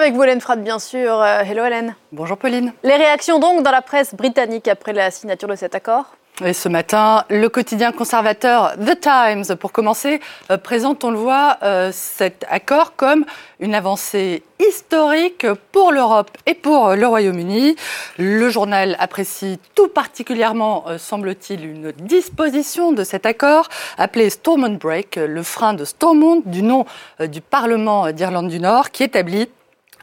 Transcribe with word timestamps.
Avec 0.00 0.14
vous, 0.14 0.22
Hélène 0.22 0.40
Frade, 0.40 0.64
bien 0.64 0.78
sûr. 0.78 1.20
Euh, 1.20 1.40
hello, 1.40 1.62
Hélène. 1.62 1.94
Bonjour, 2.10 2.38
Pauline. 2.38 2.72
Les 2.82 2.96
réactions 2.96 3.38
donc 3.38 3.62
dans 3.62 3.70
la 3.70 3.82
presse 3.82 4.14
britannique 4.14 4.66
après 4.66 4.94
la 4.94 5.10
signature 5.10 5.46
de 5.46 5.56
cet 5.56 5.74
accord 5.74 6.16
et 6.42 6.54
ce 6.54 6.70
matin, 6.70 7.24
le 7.28 7.50
quotidien 7.50 7.92
conservateur 7.92 8.72
The 8.78 8.98
Times, 8.98 9.56
pour 9.58 9.72
commencer, 9.72 10.20
euh, 10.50 10.56
présente, 10.56 11.04
on 11.04 11.10
le 11.10 11.18
voit, 11.18 11.58
euh, 11.62 11.90
cet 11.92 12.46
accord 12.48 12.96
comme 12.96 13.26
une 13.58 13.74
avancée 13.74 14.42
historique 14.58 15.46
pour 15.70 15.92
l'Europe 15.92 16.30
et 16.46 16.54
pour 16.54 16.94
le 16.94 17.06
Royaume-Uni. 17.06 17.76
Le 18.16 18.48
journal 18.48 18.96
apprécie 19.00 19.58
tout 19.74 19.88
particulièrement, 19.88 20.86
semble-t-il, 20.96 21.62
une 21.62 21.92
disposition 21.92 22.92
de 22.92 23.04
cet 23.04 23.26
accord 23.26 23.68
appelé 23.98 24.30
Stormont 24.30 24.78
Break, 24.80 25.16
le 25.16 25.42
frein 25.42 25.74
de 25.74 25.84
Stormont, 25.84 26.40
du 26.46 26.62
nom 26.62 26.86
du 27.20 27.42
Parlement 27.42 28.12
d'Irlande 28.12 28.48
du 28.48 28.60
Nord, 28.60 28.92
qui 28.92 29.02
établit 29.02 29.50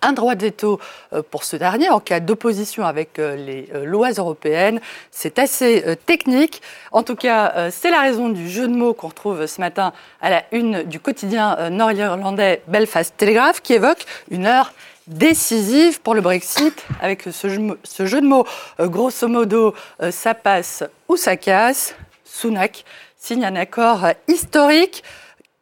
un 0.07 0.13
droit 0.13 0.35
de 0.35 0.45
veto 0.45 0.79
euh, 1.13 1.21
pour 1.29 1.43
ce 1.43 1.57
dernier 1.57 1.89
en 1.89 1.99
cas 1.99 2.19
d'opposition 2.19 2.85
avec 2.85 3.19
euh, 3.19 3.35
les 3.35 3.67
euh, 3.75 3.83
lois 3.85 4.11
européennes. 4.11 4.79
C'est 5.11 5.37
assez 5.37 5.83
technique. 6.05 6.61
En 6.91 7.03
tout 7.03 7.15
cas, 7.15 7.69
c'est 7.71 7.89
la 7.91 8.01
raison 8.01 8.29
du 8.29 8.49
jeu 8.49 8.67
de 8.67 8.73
mots 8.73 8.93
qu'on 8.93 9.07
retrouve 9.07 9.45
ce 9.45 9.59
matin 9.59 9.91
à 10.21 10.29
la 10.29 10.43
une 10.51 10.83
du 10.83 10.99
quotidien 10.99 11.69
nord-irlandais 11.69 12.61
Belfast 12.67 13.15
Telegraph 13.17 13.61
qui 13.61 13.73
évoque 13.73 14.05
une 14.31 14.45
heure 14.45 14.73
décisive 15.07 16.01
pour 16.01 16.13
le 16.13 16.21
Brexit 16.21 16.85
avec 17.01 17.23
ce 17.31 17.47
jeu, 17.47 18.21
de 18.21 18.27
mots. 18.27 18.45
grosso 18.79 19.27
modo, 19.27 19.73
ça 20.11 20.33
passe 20.33 20.83
ou 21.07 21.17
ça 21.17 21.35
casse. 21.35 21.95
Sunak 22.23 22.85
signe 23.17 23.45
un 23.45 23.55
accord 23.55 24.07
historique 24.27 25.03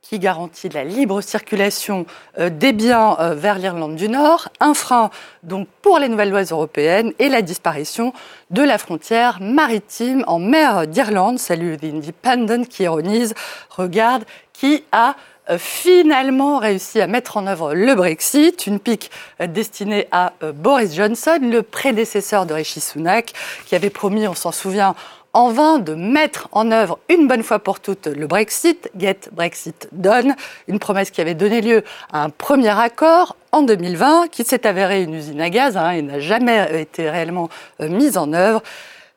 qui 0.07 0.19
garantit 0.19 0.69
la 0.69 0.83
libre 0.83 1.21
circulation 1.21 2.05
euh, 2.37 2.49
des 2.51 2.73
biens 2.73 3.17
euh, 3.19 3.33
vers 3.33 3.57
l'Irlande 3.57 3.95
du 3.95 4.07
Nord, 4.07 4.49
un 4.59 4.75
frein 4.75 5.09
donc 5.41 5.67
pour 5.81 5.97
les 5.97 6.09
nouvelles 6.09 6.29
lois 6.29 6.43
européennes 6.43 7.11
et 7.17 7.27
la 7.27 7.41
disparition 7.41 8.13
de 8.51 8.61
la 8.61 8.77
frontière 8.77 9.39
maritime 9.41 10.23
en 10.27 10.37
mer 10.37 10.85
d'Irlande. 10.85 11.39
Salut 11.39 11.77
The 11.77 11.85
Independent 11.85 12.67
qui 12.67 12.83
ironise, 12.83 13.33
regarde 13.71 14.25
qui 14.53 14.83
a 14.91 15.15
finalement 15.57 16.59
réussi 16.59 17.01
à 17.01 17.07
mettre 17.07 17.37
en 17.37 17.47
œuvre 17.47 17.73
le 17.73 17.93
Brexit, 17.95 18.67
une 18.67 18.79
pique 18.79 19.11
destinée 19.47 20.07
à 20.11 20.33
Boris 20.53 20.95
Johnson, 20.95 21.39
le 21.41 21.61
prédécesseur 21.61 22.45
de 22.45 22.53
Rishi 22.53 22.81
Sunak, 22.81 23.33
qui 23.65 23.75
avait 23.75 23.89
promis, 23.89 24.27
on 24.27 24.33
s'en 24.33 24.51
souvient, 24.51 24.95
en 25.35 25.49
vain 25.49 25.79
de 25.79 25.93
mettre 25.93 26.47
en 26.53 26.71
œuvre 26.71 26.97
une 27.09 27.27
bonne 27.27 27.43
fois 27.43 27.59
pour 27.59 27.81
toutes 27.81 28.07
le 28.07 28.25
Brexit, 28.25 28.89
Get 28.97 29.19
Brexit 29.33 29.89
Done, 29.91 30.33
une 30.69 30.79
promesse 30.79 31.11
qui 31.11 31.19
avait 31.19 31.35
donné 31.35 31.59
lieu 31.59 31.83
à 32.13 32.23
un 32.23 32.29
premier 32.29 32.69
accord 32.69 33.35
en 33.51 33.61
2020 33.61 34.29
qui 34.31 34.45
s'est 34.45 34.65
avéré 34.65 35.03
une 35.03 35.13
usine 35.13 35.41
à 35.41 35.49
gaz 35.49 35.75
hein, 35.75 35.91
et 35.91 36.01
n'a 36.01 36.21
jamais 36.21 36.81
été 36.81 37.09
réellement 37.09 37.49
euh, 37.81 37.89
mise 37.89 38.17
en 38.17 38.31
œuvre. 38.31 38.63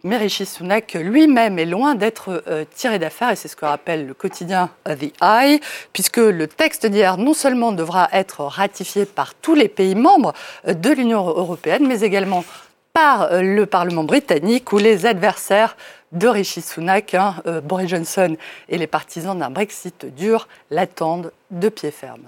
Mais 0.05 0.17
Rishi 0.17 0.47
Sunak 0.47 0.95
lui-même 0.95 1.59
est 1.59 1.65
loin 1.65 1.97
d'être 1.97 2.45
euh, 2.47 2.65
tiré 2.73 3.01
d'affaire, 3.01 3.31
et 3.31 3.37
c'est 3.37 3.49
ce 3.49 3.57
que 3.57 3.65
rappelle 3.65 4.07
le 4.07 4.15
quotidien 4.15 4.71
The 4.85 5.13
Eye, 5.21 5.61
puisque 5.93 6.19
le 6.19 6.47
texte 6.47 6.87
d'hier 6.87 7.19
non 7.19 7.35
seulement 7.35 7.73
devra 7.73 8.09
être 8.13 8.45
ratifié 8.45 9.07
par 9.07 9.35
tous 9.35 9.55
les 9.55 9.69
pays 9.69 9.97
membres 9.97 10.35
euh, 10.69 10.75
de 10.75 10.91
l'Union 10.91 11.27
européenne, 11.27 11.87
mais 11.87 12.03
également 12.03 12.45
par 12.93 13.43
le 13.43 13.67
Parlement 13.67 14.05
britannique, 14.05 14.73
où 14.73 14.79
les 14.79 15.05
adversaires 15.05 15.77
de 16.13 16.29
Rishi 16.29 16.63
Sunak. 16.63 17.15
Hein, 17.15 17.37
euh, 17.47 17.61
Boris 17.61 17.89
Johnson 17.89 18.37
et 18.69 18.79
les 18.79 18.87
partisans 18.87 19.39
d'un 19.39 19.51
Brexit 19.51 20.07
dur 20.17 20.49
l'attendent 20.71 21.33
de 21.51 21.69
pied 21.69 21.91
ferme. 21.91 22.23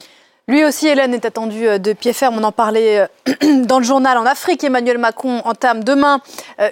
Lui 0.51 0.65
aussi, 0.65 0.89
Hélène, 0.89 1.15
est 1.15 1.25
attendu 1.25 1.69
euh, 1.69 1.79
de 1.79 1.93
pied 1.93 2.12
ferme. 2.12 2.37
On 2.37 2.43
en 2.43 2.51
parlait 2.51 3.06
euh, 3.29 3.62
dans 3.67 3.79
le 3.79 3.84
journal 3.84 4.19
en 4.19 4.27
Afrique. 4.27 4.65
Emmanuel 4.65 4.98
Macron 4.98 5.43
entame 5.45 5.84
demain 5.84 6.20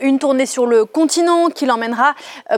une 0.02 0.18
tournée 0.18 0.46
sur 0.46 0.66
le 0.66 0.84
continent 0.84 1.48
qui 1.48 1.64
l'emmènera, 1.64 2.14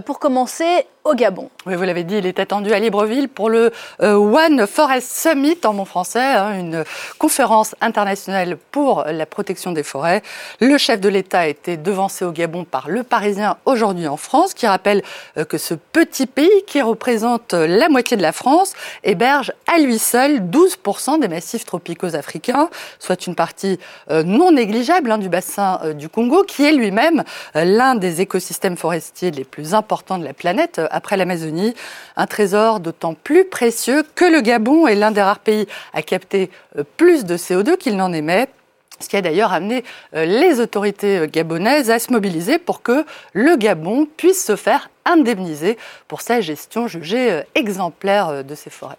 pour 0.07 0.19
commencer, 0.19 0.87
au 1.05 1.15
Gabon. 1.15 1.49
Oui, 1.67 1.75
vous 1.77 1.83
l'avez 1.83 2.05
dit, 2.05 2.17
il 2.17 2.27
est 2.27 2.39
attendu 2.39 2.73
à 2.73 2.79
Libreville 2.79 3.29
pour 3.29 3.49
le 3.49 3.73
euh, 4.03 4.15
One 4.15 4.67
Forest 4.67 5.11
Summit 5.11 5.59
en 5.65 5.75
bon 5.75 5.85
français, 5.85 6.21
hein, 6.21 6.59
une 6.59 6.85
conférence 7.19 7.75
internationale 7.81 8.59
pour 8.71 9.05
la 9.05 9.25
protection 9.25 9.73
des 9.73 9.83
forêts. 9.83 10.23
Le 10.61 10.77
chef 10.77 11.01
de 11.01 11.09
l'État 11.09 11.41
a 11.41 11.47
été 11.47 11.77
devancé 11.77 12.25
au 12.25 12.33
Gabon 12.33 12.65
par 12.65 12.89
le 12.89 13.03
Parisien 13.03 13.57
aujourd'hui 13.65 14.09
en 14.09 14.17
France, 14.17 14.53
qui 14.53 14.67
rappelle 14.67 15.03
euh, 15.39 15.45
que 15.45 15.57
ce 15.57 15.75
petit 15.75 16.27
pays 16.27 16.49
qui 16.67 16.83
représente 16.83 17.55
la 17.55 17.89
moitié 17.89 18.17
de 18.17 18.23
la 18.23 18.33
France 18.33 18.75
héberge 19.03 19.53
à 19.73 19.79
lui 19.79 19.99
seul 19.99 20.41
12% 20.41 21.10
des 21.19 21.29
massifs 21.29 21.65
tropicaux 21.65 22.15
africains, 22.15 22.71
soit 22.99 23.27
une 23.27 23.35
partie 23.35 23.79
euh, 24.11 24.23
non 24.23 24.53
négligeable 24.53 25.11
hein, 25.11 25.19
du 25.19 25.29
bassin 25.29 25.81
du 25.95 26.09
Congo, 26.09 26.45
qui 26.45 26.65
est 26.65 26.73
lui-même 26.73 27.25
l'un 27.55 27.95
des 27.95 28.21
écosystèmes 28.21 28.77
forestiers 28.77 29.31
les 29.31 29.45
plus 29.45 29.75
importants 29.75 30.19
de 30.19 30.25
la 30.25 30.35
planète 30.35 30.81
après 30.91 31.17
l'Amazonie, 31.17 31.75
un 32.17 32.27
trésor 32.27 32.81
d'autant 32.81 33.15
plus 33.15 33.45
précieux 33.45 34.05
que 34.15 34.25
le 34.25 34.41
Gabon 34.41 34.87
est 34.87 34.95
l'un 34.95 35.11
des 35.11 35.23
rares 35.23 35.39
pays 35.39 35.67
à 35.93 36.03
capter 36.03 36.51
euh, 36.79 36.85
plus 36.97 37.25
de 37.25 37.37
CO2 37.37 37.77
qu'il 37.77 37.97
n'en 37.97 38.13
émet 38.13 38.49
ce 39.03 39.09
qui 39.09 39.17
a 39.17 39.23
d'ailleurs 39.23 39.55
amené 39.55 39.83
euh, 40.15 40.27
les 40.27 40.61
autorités 40.61 41.21
euh, 41.21 41.27
gabonaises 41.27 41.91
à 41.91 41.99
se 41.99 42.13
mobiliser 42.13 42.59
pour 42.59 42.83
que 42.83 43.07
le 43.33 43.57
Gabon 43.57 44.07
puisse 44.17 44.45
se 44.45 44.57
faire 44.57 44.91
indemniser 45.07 45.79
pour 46.07 46.21
sa 46.21 46.43
gestion 46.43 46.87
jugée 46.87 47.43
exemplaire 47.55 48.45
de 48.45 48.55
ses 48.55 48.69
forêts. 48.69 48.99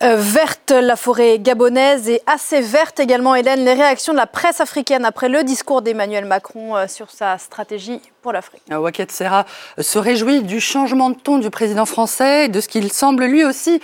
Euh, 0.00 0.14
verte, 0.14 0.70
la 0.70 0.94
forêt 0.94 1.40
gabonaise 1.40 2.08
et 2.08 2.22
assez 2.28 2.60
verte 2.60 3.00
également, 3.00 3.34
Hélène, 3.34 3.64
les 3.64 3.72
réactions 3.72 4.12
de 4.12 4.18
la 4.18 4.28
presse 4.28 4.60
africaine 4.60 5.04
après 5.04 5.28
le 5.28 5.42
discours 5.42 5.82
d'Emmanuel 5.82 6.24
Macron 6.24 6.76
euh, 6.76 6.86
sur 6.86 7.10
sa 7.10 7.36
stratégie 7.38 8.00
pour 8.22 8.30
l'Afrique. 8.30 8.62
Euh, 8.70 8.78
Waket 8.78 9.10
Serra 9.10 9.44
se 9.76 9.98
réjouit 9.98 10.42
du 10.42 10.60
changement 10.60 11.10
de 11.10 11.16
ton 11.16 11.38
du 11.38 11.50
président 11.50 11.84
français 11.84 12.44
et 12.44 12.48
de 12.48 12.60
ce 12.60 12.68
qu'il 12.68 12.92
semble 12.92 13.24
lui 13.24 13.44
aussi 13.44 13.80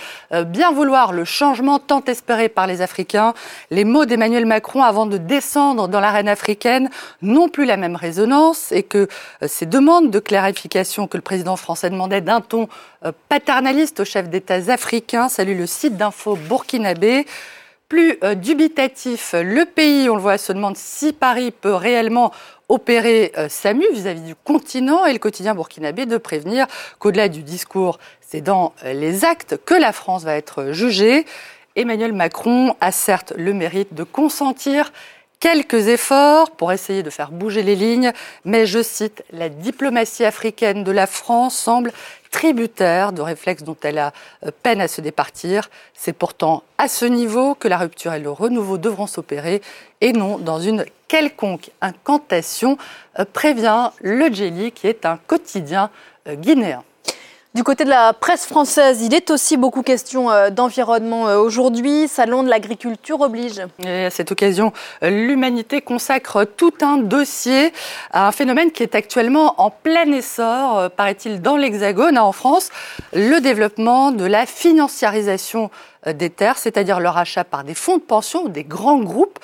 bien 0.47 0.71
vouloir, 0.71 1.11
le 1.11 1.25
changement 1.25 1.79
tant 1.79 2.03
espéré 2.05 2.47
par 2.47 2.65
les 2.65 2.81
Africains. 2.81 3.33
Les 3.69 3.83
mots 3.83 4.05
d'Emmanuel 4.05 4.45
Macron 4.45 4.83
avant 4.83 5.05
de 5.05 5.17
descendre 5.17 5.87
dans 5.89 5.99
l'arène 5.99 6.29
africaine 6.29 6.89
n'ont 7.21 7.49
plus 7.49 7.65
la 7.65 7.77
même 7.77 7.95
résonance 7.95 8.71
et 8.71 8.83
que 8.83 9.07
ces 9.45 9.65
demandes 9.65 10.11
de 10.11 10.19
clarification 10.19 11.07
que 11.07 11.17
le 11.17 11.21
président 11.21 11.55
français 11.55 11.89
demandait 11.89 12.21
d'un 12.21 12.41
ton 12.41 12.67
paternaliste 13.29 13.99
aux 13.99 14.05
chefs 14.05 14.29
d'État 14.29 14.55
africains, 14.69 15.29
salue 15.29 15.57
le 15.57 15.67
site 15.67 15.97
info 16.05 16.35
burkinabé. 16.35 17.25
Plus 17.89 18.17
euh, 18.23 18.33
dubitatif, 18.33 19.35
le 19.37 19.63
pays, 19.65 20.09
on 20.09 20.15
le 20.15 20.21
voit, 20.21 20.39
se 20.39 20.51
demande 20.51 20.75
si 20.75 21.13
Paris 21.13 21.51
peut 21.51 21.75
réellement 21.75 22.31
opérer 22.67 23.31
euh, 23.37 23.47
SAMU 23.47 23.85
vis-à-vis 23.93 24.21
du 24.21 24.35
continent 24.35 25.05
et 25.05 25.13
le 25.13 25.19
quotidien 25.19 25.53
burkinabé 25.53 26.05
de 26.05 26.17
prévenir 26.17 26.65
qu'au-delà 26.97 27.29
du 27.29 27.43
discours, 27.43 27.99
c'est 28.21 28.41
dans 28.41 28.73
euh, 28.83 28.93
les 28.93 29.23
actes 29.23 29.57
que 29.65 29.75
la 29.75 29.91
France 29.91 30.23
va 30.23 30.35
être 30.35 30.71
jugée. 30.71 31.25
Emmanuel 31.75 32.13
Macron 32.13 32.75
a 32.81 32.91
certes 32.91 33.33
le 33.35 33.53
mérite 33.53 33.93
de 33.93 34.03
consentir 34.03 34.91
quelques 35.39 35.89
efforts 35.89 36.51
pour 36.51 36.71
essayer 36.71 37.03
de 37.03 37.09
faire 37.09 37.31
bouger 37.31 37.61
les 37.61 37.75
lignes, 37.75 38.13
mais 38.45 38.65
je 38.65 38.81
cite, 38.81 39.23
la 39.31 39.49
diplomatie 39.49 40.25
africaine 40.25 40.83
de 40.83 40.91
la 40.91 41.05
France 41.05 41.55
semble 41.55 41.91
tributaire 42.35 43.13
de 43.13 43.21
réflexes 43.21 43.63
dont 43.63 43.77
elle 43.81 43.97
a 43.97 44.11
euh, 44.45 44.51
peine 44.61 44.81
à 44.81 44.89
se 44.89 44.99
départir. 44.99 45.69
C'est 45.93 46.11
pourtant 46.11 46.63
à 46.77 46.89
ce 46.89 47.05
niveau 47.05 47.55
que 47.55 47.69
la 47.69 47.77
rupture 47.77 48.13
et 48.13 48.19
le 48.19 48.29
renouveau 48.29 48.77
devront 48.77 49.07
s'opérer 49.07 49.61
et 50.01 50.11
non 50.11 50.37
dans 50.37 50.59
une 50.59 50.83
quelconque 51.07 51.69
incantation, 51.79 52.77
euh, 53.19 53.23
prévient 53.23 53.91
le 54.01 54.33
Jelly 54.33 54.73
qui 54.73 54.87
est 54.87 55.05
un 55.05 55.15
quotidien 55.15 55.89
euh, 56.27 56.35
guinéen. 56.35 56.83
Du 57.55 57.63
côté 57.63 57.85
de 57.85 57.89
la 57.89 58.11
presse 58.11 58.45
française, 58.45 59.01
il 59.01 59.13
est 59.13 59.31
aussi 59.31 59.55
beaucoup 59.55 59.81
question 59.81 60.29
euh, 60.29 60.49
d'environnement 60.49 61.29
euh, 61.29 61.37
aujourd'hui. 61.37 62.09
Salon 62.09 62.43
de 62.43 62.49
l'agriculture 62.49 63.21
oblige. 63.21 63.61
Et 63.79 64.07
à 64.07 64.09
cette 64.09 64.29
occasion, 64.33 64.73
l'humanité 65.01 65.79
consacre 65.79 66.43
tout 66.43 66.73
un 66.81 66.97
dossier 66.97 67.71
à 68.11 68.27
un 68.27 68.33
phénomène 68.33 68.73
qui 68.73 68.83
est 68.83 68.93
actuellement 68.93 69.55
en 69.57 69.69
plein 69.69 70.11
essor, 70.11 70.77
euh, 70.77 70.89
paraît-il, 70.89 71.41
dans 71.41 71.55
l'Hexagone, 71.55 72.17
en 72.17 72.33
France, 72.33 72.71
le 73.13 73.39
développement 73.39 74.11
de 74.11 74.25
la 74.25 74.45
financiarisation 74.45 75.69
des 76.05 76.29
terres, 76.29 76.59
c'est-à-dire 76.59 76.99
leur 76.99 77.17
achat 77.17 77.43
par 77.43 77.63
des 77.63 77.73
fonds 77.73 77.97
de 77.97 78.03
pension 78.03 78.43
ou 78.43 78.49
des 78.49 78.63
grands 78.63 78.99
groupes. 78.99 79.39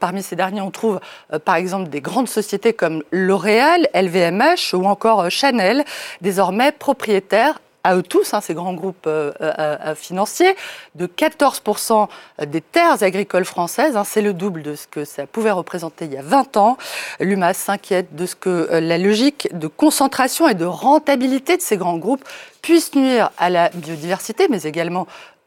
Parmi 0.00 0.22
ces 0.22 0.34
derniers, 0.34 0.62
on 0.62 0.70
trouve 0.70 0.98
par 1.44 1.56
exemple 1.56 1.90
des 1.90 2.00
grandes 2.00 2.30
sociétés 2.30 2.72
comme 2.72 3.02
L'Oréal, 3.10 3.86
LVMH 3.92 4.72
ou 4.72 4.86
encore 4.86 5.30
Chanel, 5.30 5.84
désormais 6.22 6.72
propriétaires 6.72 7.60
à 7.86 7.94
eux 7.94 8.02
tous, 8.02 8.34
hein, 8.34 8.40
ces 8.40 8.52
grands 8.52 8.74
groupes 8.74 9.06
euh, 9.06 9.32
euh, 9.40 9.52
euh, 9.58 9.94
financiers, 9.94 10.56
de 10.96 11.06
14% 11.06 12.08
des 12.44 12.60
terres 12.60 13.02
agricoles 13.04 13.44
françaises. 13.44 13.96
Hein, 13.96 14.02
c'est 14.04 14.22
le 14.22 14.32
double 14.32 14.62
de 14.62 14.74
ce 14.74 14.88
que 14.88 15.04
ça 15.04 15.26
pouvait 15.26 15.52
représenter 15.52 16.06
il 16.06 16.12
y 16.12 16.16
a 16.16 16.22
20 16.22 16.56
ans. 16.56 16.78
L'UMAS 17.20 17.54
s'inquiète 17.54 18.16
de 18.16 18.26
ce 18.26 18.34
que 18.34 18.68
la 18.72 18.98
logique 18.98 19.48
de 19.56 19.68
concentration 19.68 20.48
et 20.48 20.54
de 20.54 20.64
rentabilité 20.64 21.56
de 21.56 21.62
ces 21.62 21.76
grands 21.76 21.98
groupes 21.98 22.24
puisse 22.60 22.94
nuire 22.96 23.30
à 23.38 23.50
la 23.50 23.68
biodiversité, 23.68 24.48
mais 24.50 24.62
également 24.62 25.06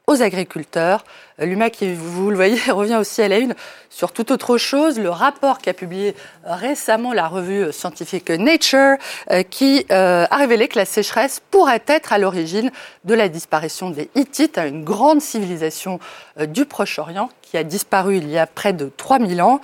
aux 0.10 0.24
agriculteurs. 0.24 1.04
L'UMA, 1.38 1.70
qui, 1.70 1.94
vous 1.94 2.32
le 2.32 2.36
voyez, 2.36 2.60
revient 2.72 2.96
aussi 2.96 3.22
à 3.22 3.28
la 3.28 3.38
une 3.38 3.54
sur 3.90 4.12
toute 4.12 4.32
autre 4.32 4.58
chose. 4.58 5.00
Le 5.00 5.10
rapport 5.10 5.60
qu'a 5.60 5.74
publié 5.74 6.16
récemment 6.44 7.14
la 7.14 7.28
revue 7.28 7.72
scientifique 7.72 8.30
Nature, 8.32 8.98
euh, 9.30 9.44
qui 9.44 9.86
euh, 9.92 10.26
a 10.30 10.36
révélé 10.38 10.68
que 10.68 10.80
la 10.80 10.86
sécheresse 10.86 11.42
pourrait 11.52 11.84
être 11.88 12.12
à 12.12 12.18
l'origine 12.18 12.72
de 13.06 13.14
la 13.14 13.30
disparition 13.30 13.92
des 13.92 14.10
Hittites, 14.16 14.58
une 14.58 14.84
grande 14.84 15.22
civilisation 15.22 16.00
euh, 16.40 16.48
du 16.48 16.66
Proche-Orient 16.66 17.30
qui 17.44 17.58
a 17.58 17.64
disparu 17.64 18.18
il 18.18 18.30
y 18.30 18.38
a 18.38 18.48
près 18.48 18.74
de 18.74 18.92
3000 18.98 19.42
ans. 19.42 19.62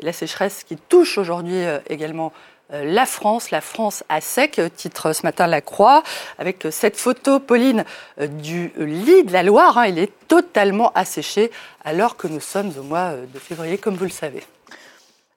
La 0.00 0.12
sécheresse 0.12 0.62
qui 0.62 0.76
touche 0.76 1.16
aujourd'hui 1.16 1.62
également 1.88 2.26
euh, 2.26 2.55
la 2.70 3.06
France, 3.06 3.50
la 3.50 3.60
France 3.60 4.02
à 4.08 4.20
sec, 4.20 4.60
titre 4.76 5.12
ce 5.12 5.22
matin 5.22 5.46
La 5.46 5.60
Croix, 5.60 6.02
avec 6.38 6.66
cette 6.70 6.96
photo, 6.96 7.38
Pauline, 7.38 7.84
euh, 8.20 8.26
du 8.26 8.72
lit 8.76 9.24
de 9.24 9.32
la 9.32 9.42
Loire. 9.42 9.78
Hein. 9.78 9.86
il 9.86 9.98
est 9.98 10.12
totalement 10.26 10.90
asséché 10.94 11.50
alors 11.84 12.16
que 12.16 12.26
nous 12.26 12.40
sommes 12.40 12.72
au 12.78 12.82
mois 12.82 13.12
euh, 13.12 13.26
de 13.32 13.38
février, 13.38 13.78
comme 13.78 13.94
vous 13.94 14.04
le 14.04 14.10
savez. 14.10 14.42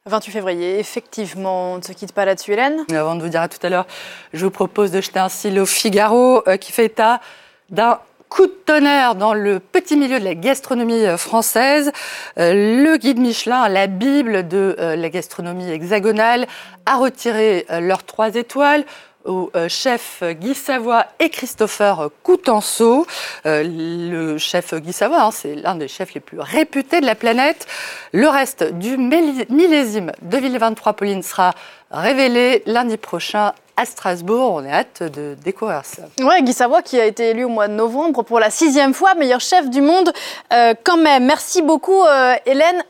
28 0.05 0.31
février, 0.31 0.79
effectivement, 0.79 1.73
on 1.73 1.77
ne 1.77 1.83
se 1.83 1.91
quitte 1.91 2.13
pas 2.13 2.25
là-dessus, 2.25 2.53
Hélène. 2.53 2.83
Avant 2.89 3.15
de 3.15 3.21
vous 3.21 3.29
dire 3.29 3.41
à 3.41 3.47
tout 3.47 3.59
à 3.61 3.69
l'heure, 3.69 3.85
je 4.33 4.43
vous 4.43 4.51
propose 4.51 4.89
de 4.89 5.01
jeter 5.01 5.19
un 5.19 5.29
cil 5.29 5.59
au 5.59 5.67
Figaro 5.67 6.43
qui 6.59 6.71
fait 6.71 6.85
état 6.85 7.21
d'un 7.69 7.99
coup 8.29 8.45
de 8.45 8.55
tonnerre 8.65 9.15
dans 9.15 9.33
le 9.33 9.59
petit 9.59 9.97
milieu 9.97 10.19
de 10.19 10.23
la 10.23 10.35
gastronomie 10.35 11.05
euh, 11.05 11.17
française. 11.17 11.91
Euh, 12.37 12.83
le 12.83 12.97
guide 12.97 13.19
Michelin, 13.19 13.67
la 13.67 13.87
Bible 13.87 14.47
de 14.47 14.75
euh, 14.79 14.95
la 14.95 15.09
gastronomie 15.09 15.69
hexagonale, 15.69 16.47
a 16.85 16.97
retiré 16.97 17.65
leurs 17.81 18.03
trois 18.03 18.33
étoiles 18.33 18.83
aux 19.25 19.51
chefs 19.67 20.23
Guy 20.23 20.55
Savoie 20.55 21.05
et 21.19 21.29
Christopher 21.29 22.09
Coutenceau. 22.23 23.05
le 23.45 24.37
chef 24.37 24.73
Guy 24.75 24.93
Savoie, 24.93 25.23
hein, 25.23 25.31
c'est 25.31 25.55
l'un 25.55 25.75
des 25.75 25.87
chefs 25.87 26.13
les 26.13 26.19
plus 26.21 26.39
réputés 26.39 27.01
de 27.01 27.05
la 27.05 27.15
planète. 27.15 27.67
Le 28.13 28.27
reste 28.27 28.63
du 28.63 28.97
millésime 28.97 30.11
2023, 30.21 30.93
Pauline, 30.93 31.23
sera 31.23 31.53
révélé 31.91 32.63
lundi 32.65 32.97
prochain 32.97 33.53
à 33.79 33.85
Strasbourg. 33.85 34.55
On 34.55 34.65
est 34.65 34.71
hâte 34.71 35.03
de 35.03 35.35
découvrir 35.41 35.85
ça. 35.85 36.03
Ouais, 36.19 36.41
Guy 36.41 36.51
Savoie 36.51 36.81
qui 36.81 36.99
a 36.99 37.05
été 37.05 37.29
élu 37.29 37.45
au 37.45 37.49
mois 37.49 37.69
de 37.69 37.73
novembre 37.73 38.23
pour 38.23 38.39
la 38.39 38.49
sixième 38.49 38.93
fois 38.93 39.13
meilleur 39.15 39.39
chef 39.39 39.69
du 39.69 39.81
monde 39.81 40.11
euh, 40.51 40.73
quand 40.83 40.97
même. 40.97 41.25
Merci 41.25 41.61
beaucoup 41.61 42.03
euh, 42.03 42.35
Hélène. 42.45 42.83